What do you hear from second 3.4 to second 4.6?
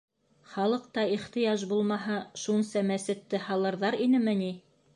һалырҙар инеме ни?